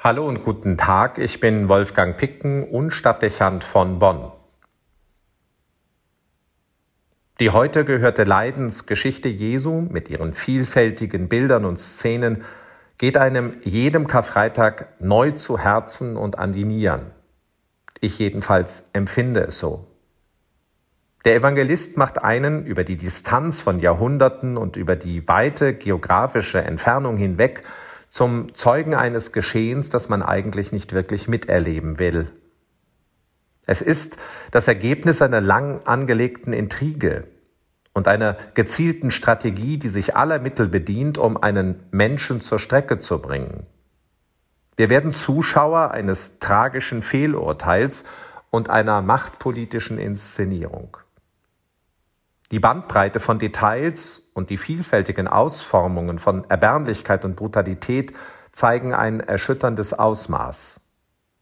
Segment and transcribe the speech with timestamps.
[0.00, 4.30] Hallo und guten Tag, ich bin Wolfgang Picken und Stadtdechant von Bonn.
[7.40, 12.44] Die heute gehörte Leidensgeschichte Jesu mit ihren vielfältigen Bildern und Szenen
[12.96, 17.10] geht einem jedem Karfreitag neu zu Herzen und an die Nieren.
[18.00, 19.88] Ich jedenfalls empfinde es so.
[21.24, 27.16] Der Evangelist macht einen über die Distanz von Jahrhunderten und über die weite geografische Entfernung
[27.16, 27.64] hinweg
[28.10, 32.30] zum Zeugen eines Geschehens, das man eigentlich nicht wirklich miterleben will.
[33.66, 34.16] Es ist
[34.50, 37.24] das Ergebnis einer lang angelegten Intrige
[37.92, 43.20] und einer gezielten Strategie, die sich aller Mittel bedient, um einen Menschen zur Strecke zu
[43.20, 43.66] bringen.
[44.76, 48.04] Wir werden Zuschauer eines tragischen Fehlurteils
[48.50, 50.96] und einer machtpolitischen Inszenierung.
[52.52, 58.12] Die Bandbreite von Details und die vielfältigen Ausformungen von Erbärmlichkeit und Brutalität
[58.52, 60.80] zeigen ein erschütterndes Ausmaß.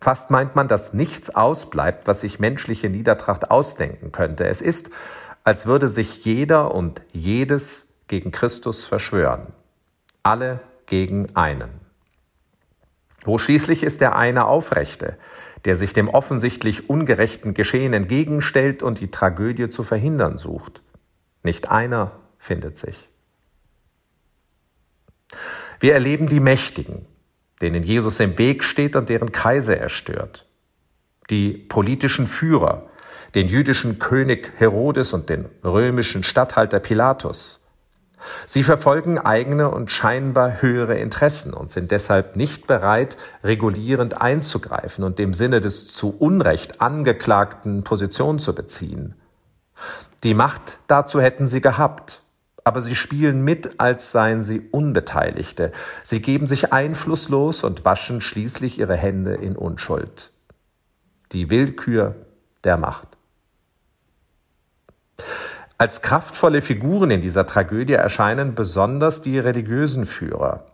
[0.00, 4.46] Fast meint man, dass nichts ausbleibt, was sich menschliche Niedertracht ausdenken könnte.
[4.46, 4.90] Es ist,
[5.42, 9.48] als würde sich jeder und jedes gegen Christus verschwören.
[10.22, 11.70] Alle gegen einen.
[13.24, 15.18] Wo schließlich ist der eine Aufrechte,
[15.64, 20.82] der sich dem offensichtlich ungerechten Geschehen entgegenstellt und die Tragödie zu verhindern sucht.
[21.42, 23.08] Nicht einer findet sich.
[25.80, 27.06] Wir erleben die Mächtigen,
[27.60, 30.46] denen Jesus im Weg steht und deren Kreise er stört.
[31.30, 32.88] Die politischen Führer,
[33.34, 37.64] den jüdischen König Herodes und den römischen Statthalter Pilatus.
[38.46, 45.18] Sie verfolgen eigene und scheinbar höhere Interessen und sind deshalb nicht bereit, regulierend einzugreifen und
[45.18, 49.14] dem Sinne des zu Unrecht Angeklagten Position zu beziehen.
[50.22, 52.22] Die Macht dazu hätten sie gehabt,
[52.64, 55.70] aber sie spielen mit, als seien sie Unbeteiligte.
[56.02, 60.32] Sie geben sich einflusslos und waschen schließlich ihre Hände in Unschuld.
[61.32, 62.14] Die Willkür
[62.64, 63.08] der Macht.
[65.76, 70.66] Als kraftvolle Figuren in dieser Tragödie erscheinen besonders die religiösen Führer.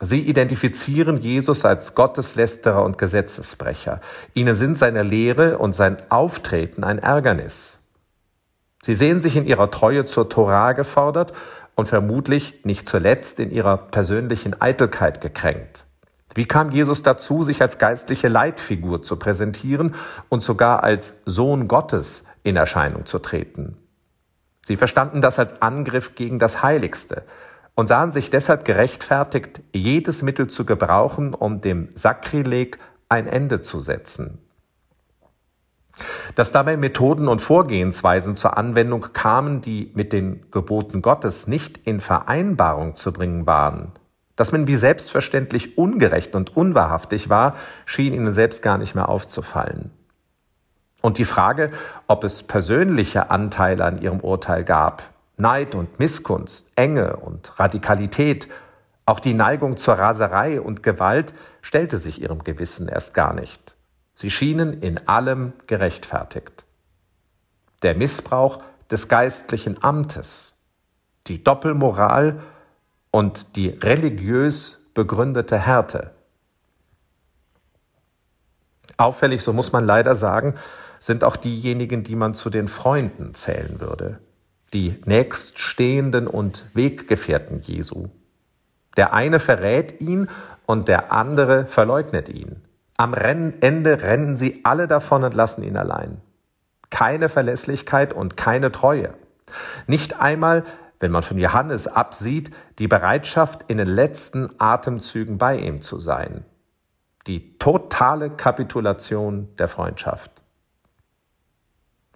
[0.00, 4.00] Sie identifizieren Jesus als Gotteslästerer und Gesetzesbrecher.
[4.32, 7.79] Ihnen sind seine Lehre und sein Auftreten ein Ärgernis.
[8.82, 11.32] Sie sehen sich in ihrer Treue zur Torah gefordert
[11.74, 15.86] und vermutlich nicht zuletzt in ihrer persönlichen Eitelkeit gekränkt.
[16.34, 19.94] Wie kam Jesus dazu, sich als geistliche Leitfigur zu präsentieren
[20.28, 23.76] und sogar als Sohn Gottes in Erscheinung zu treten?
[24.64, 27.24] Sie verstanden das als Angriff gegen das Heiligste
[27.74, 33.80] und sahen sich deshalb gerechtfertigt, jedes Mittel zu gebrauchen, um dem Sakrileg ein Ende zu
[33.80, 34.38] setzen.
[36.34, 42.00] Dass dabei Methoden und Vorgehensweisen zur Anwendung kamen, die mit den Geboten Gottes nicht in
[42.00, 43.92] Vereinbarung zu bringen waren,
[44.36, 49.90] dass man wie selbstverständlich ungerecht und unwahrhaftig war, schien ihnen selbst gar nicht mehr aufzufallen.
[51.02, 51.70] Und die Frage,
[52.06, 55.02] ob es persönliche Anteile an ihrem Urteil gab,
[55.36, 58.48] Neid und Missgunst, Enge und Radikalität,
[59.06, 63.76] auch die Neigung zur Raserei und Gewalt stellte sich ihrem Gewissen erst gar nicht.
[64.20, 66.66] Sie schienen in allem gerechtfertigt.
[67.80, 70.58] Der Missbrauch des geistlichen Amtes,
[71.26, 72.38] die Doppelmoral
[73.10, 76.10] und die religiös begründete Härte.
[78.98, 80.56] Auffällig, so muss man leider sagen,
[80.98, 84.18] sind auch diejenigen, die man zu den Freunden zählen würde,
[84.74, 88.08] die Nächststehenden und Weggefährten Jesu.
[88.98, 90.28] Der eine verrät ihn
[90.66, 92.60] und der andere verleugnet ihn.
[93.00, 96.20] Am Ende rennen sie alle davon und lassen ihn allein.
[96.90, 99.14] Keine Verlässlichkeit und keine Treue.
[99.86, 100.64] Nicht einmal,
[100.98, 106.44] wenn man von Johannes absieht, die Bereitschaft, in den letzten Atemzügen bei ihm zu sein.
[107.26, 110.30] Die totale Kapitulation der Freundschaft.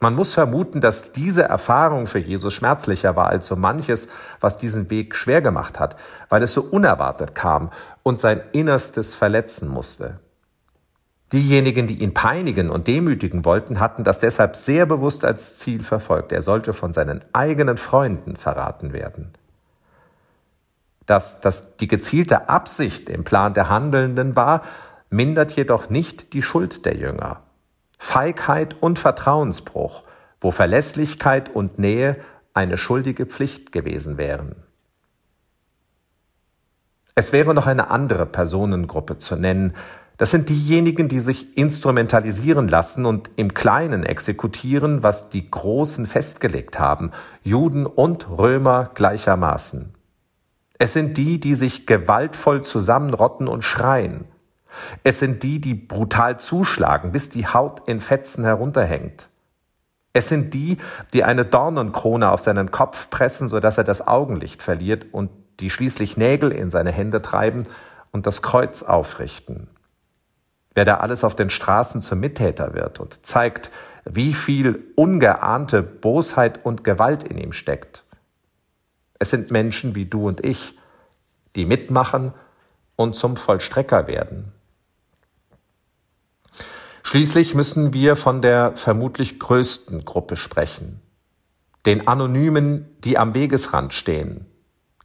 [0.00, 4.08] Man muss vermuten, dass diese Erfahrung für Jesus schmerzlicher war als so manches,
[4.38, 5.96] was diesen Weg schwer gemacht hat,
[6.28, 7.70] weil es so unerwartet kam
[8.02, 10.20] und sein Innerstes verletzen musste.
[11.34, 16.30] Diejenigen, die ihn peinigen und demütigen wollten, hatten das deshalb sehr bewusst als Ziel verfolgt.
[16.30, 19.32] Er sollte von seinen eigenen Freunden verraten werden.
[21.06, 24.62] Dass das die gezielte Absicht im Plan der Handelnden war,
[25.10, 27.40] mindert jedoch nicht die Schuld der Jünger.
[27.98, 30.04] Feigheit und Vertrauensbruch,
[30.40, 32.14] wo Verlässlichkeit und Nähe
[32.52, 34.54] eine schuldige Pflicht gewesen wären.
[37.16, 39.74] Es wäre noch eine andere Personengruppe zu nennen,
[40.16, 46.78] das sind diejenigen, die sich instrumentalisieren lassen und im Kleinen exekutieren, was die Großen festgelegt
[46.78, 47.10] haben,
[47.42, 49.92] Juden und Römer gleichermaßen.
[50.78, 54.24] Es sind die, die sich gewaltvoll zusammenrotten und schreien.
[55.02, 59.30] Es sind die, die brutal zuschlagen, bis die Haut in Fetzen herunterhängt.
[60.12, 60.78] Es sind die,
[61.12, 66.16] die eine Dornenkrone auf seinen Kopf pressen, sodass er das Augenlicht verliert und die schließlich
[66.16, 67.64] Nägel in seine Hände treiben
[68.12, 69.68] und das Kreuz aufrichten.
[70.74, 73.70] Wer da alles auf den Straßen zum Mittäter wird und zeigt,
[74.04, 78.04] wie viel ungeahnte Bosheit und Gewalt in ihm steckt.
[79.18, 80.78] Es sind Menschen wie du und ich,
[81.56, 82.32] die mitmachen
[82.96, 84.52] und zum Vollstrecker werden.
[87.02, 91.00] Schließlich müssen wir von der vermutlich größten Gruppe sprechen,
[91.86, 94.46] den Anonymen, die am Wegesrand stehen,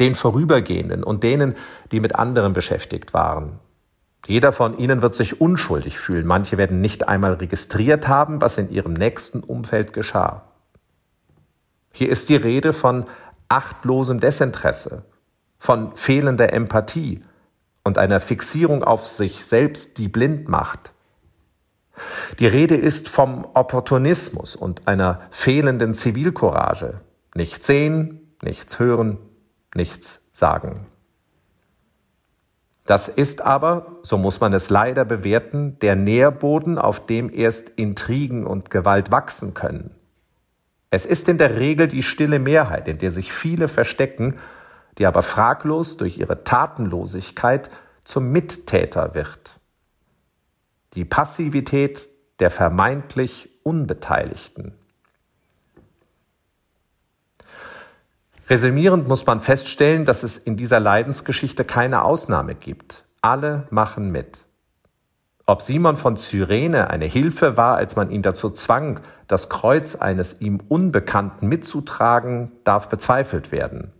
[0.00, 1.56] den Vorübergehenden und denen,
[1.90, 3.58] die mit anderen beschäftigt waren.
[4.26, 8.70] Jeder von ihnen wird sich unschuldig fühlen, manche werden nicht einmal registriert haben, was in
[8.70, 10.42] ihrem nächsten Umfeld geschah.
[11.92, 13.06] Hier ist die Rede von
[13.48, 15.04] achtlosem Desinteresse,
[15.58, 17.22] von fehlender Empathie
[17.84, 20.92] und einer Fixierung auf sich selbst, die blind macht.
[22.38, 27.00] Die Rede ist vom Opportunismus und einer fehlenden Zivilcourage.
[27.34, 29.18] Nichts sehen, nichts hören,
[29.74, 30.86] nichts sagen.
[32.88, 38.46] Das ist aber, so muss man es leider bewerten, der Nährboden, auf dem erst Intrigen
[38.46, 39.90] und Gewalt wachsen können.
[40.90, 44.36] Es ist in der Regel die stille Mehrheit, in der sich viele verstecken,
[44.96, 47.70] die aber fraglos durch ihre Tatenlosigkeit
[48.04, 49.58] zum Mittäter wird
[50.98, 52.08] die Passivität
[52.40, 54.74] der vermeintlich Unbeteiligten.
[58.48, 63.04] Resümierend muss man feststellen, dass es in dieser Leidensgeschichte keine Ausnahme gibt.
[63.20, 64.46] Alle machen mit.
[65.44, 70.40] Ob Simon von Cyrene eine Hilfe war, als man ihn dazu zwang, das Kreuz eines
[70.40, 73.92] ihm Unbekannten mitzutragen, darf bezweifelt werden.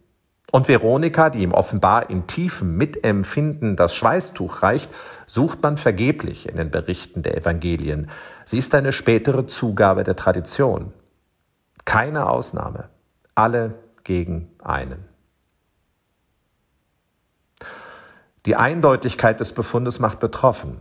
[0.51, 4.91] Und Veronika, die ihm offenbar in tiefem Mitempfinden das Schweißtuch reicht,
[5.27, 8.11] sucht man vergeblich in den Berichten der Evangelien.
[8.47, 10.93] Sie ist eine spätere Zugabe der Tradition.
[11.85, 12.89] Keine Ausnahme.
[13.35, 13.75] Alle
[14.09, 15.05] gegen einen.
[18.47, 20.81] Die Eindeutigkeit des Befundes macht betroffen.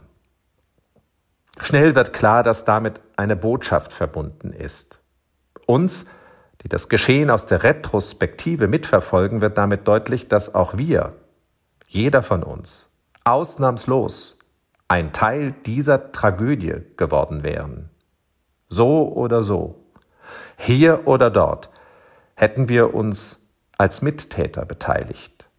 [1.59, 5.01] Schnell wird klar, dass damit eine Botschaft verbunden ist.
[5.67, 6.07] Uns
[6.63, 11.15] die das Geschehen aus der Retrospektive mitverfolgen, wird damit deutlich, dass auch wir,
[11.87, 12.89] jeder von uns,
[13.23, 14.39] ausnahmslos
[14.87, 17.89] ein Teil dieser Tragödie geworden wären.
[18.69, 19.83] So oder so,
[20.57, 21.69] hier oder dort,
[22.37, 23.47] hätten wir uns
[23.77, 25.49] als Mittäter beteiligt.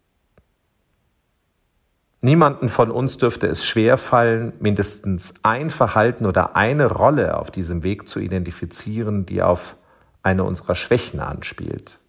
[2.21, 7.83] Niemanden von uns dürfte es schwer fallen, mindestens ein Verhalten oder eine Rolle auf diesem
[7.83, 9.75] Weg zu identifizieren, die auf
[10.23, 11.99] eine unserer Schwächen anspielt.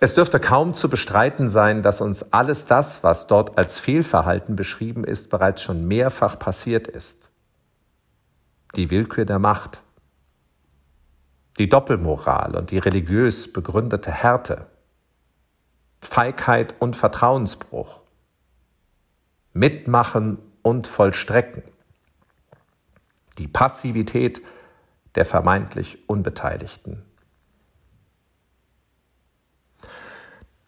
[0.00, 5.04] Es dürfte kaum zu bestreiten sein, dass uns alles das, was dort als Fehlverhalten beschrieben
[5.04, 7.30] ist, bereits schon mehrfach passiert ist.
[8.76, 9.82] Die Willkür der Macht,
[11.58, 14.66] die Doppelmoral und die religiös begründete Härte,
[16.00, 18.02] Feigheit und Vertrauensbruch,
[19.52, 21.62] Mitmachen und Vollstrecken,
[23.38, 24.42] die Passivität
[25.16, 27.02] der vermeintlich Unbeteiligten.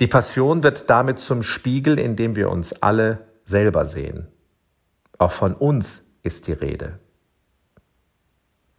[0.00, 4.28] Die Passion wird damit zum Spiegel, in dem wir uns alle selber sehen.
[5.18, 6.98] Auch von uns ist die Rede.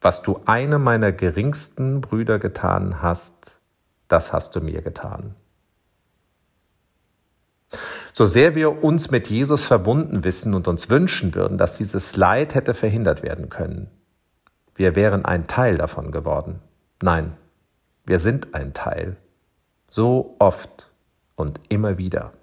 [0.01, 3.59] Was du einem meiner geringsten Brüder getan hast,
[4.07, 5.35] das hast du mir getan.
[8.11, 12.55] So sehr wir uns mit Jesus verbunden wissen und uns wünschen würden, dass dieses Leid
[12.55, 13.89] hätte verhindert werden können,
[14.75, 16.59] wir wären ein Teil davon geworden.
[17.01, 17.37] Nein,
[18.05, 19.17] wir sind ein Teil.
[19.87, 20.91] So oft
[21.35, 22.33] und immer wieder.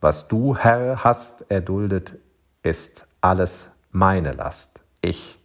[0.00, 2.14] Was du, Herr, hast erduldet,
[2.62, 4.83] ist alles meine Last.
[5.04, 5.38] Ich,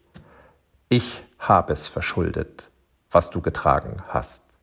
[0.87, 2.71] ich habe es verschuldet,
[3.11, 4.55] was du getragen hast.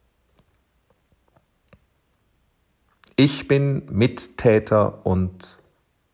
[3.14, 5.58] Ich bin Mittäter und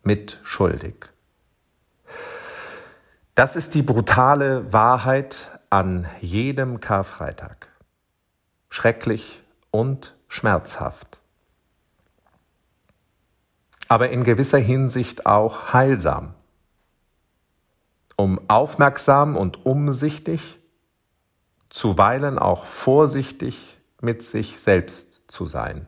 [0.03, 0.97] mitschuldig.
[3.37, 7.69] Das ist die brutale Wahrheit an jedem Karfreitag.
[8.69, 11.21] Schrecklich und schmerzhaft.
[13.87, 16.35] Aber in gewisser Hinsicht auch heilsam.
[18.23, 20.59] Um aufmerksam und umsichtig,
[21.71, 25.87] zuweilen auch vorsichtig mit sich selbst zu sein.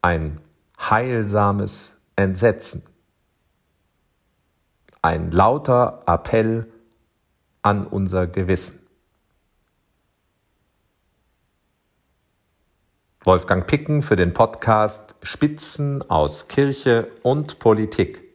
[0.00, 0.40] Ein
[0.78, 2.84] heilsames Entsetzen
[5.02, 6.70] ein lauter Appell
[7.62, 8.86] an unser Gewissen.
[13.24, 18.27] Wolfgang Picken für den Podcast Spitzen aus Kirche und Politik.